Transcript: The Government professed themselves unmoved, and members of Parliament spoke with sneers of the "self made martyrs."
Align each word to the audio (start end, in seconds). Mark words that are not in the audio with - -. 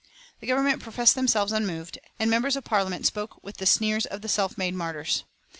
The 0.39 0.47
Government 0.47 0.81
professed 0.81 1.13
themselves 1.13 1.51
unmoved, 1.51 1.99
and 2.17 2.27
members 2.27 2.55
of 2.55 2.63
Parliament 2.63 3.05
spoke 3.05 3.37
with 3.43 3.69
sneers 3.69 4.07
of 4.07 4.23
the 4.23 4.29
"self 4.29 4.57
made 4.57 4.73
martyrs." 4.73 5.25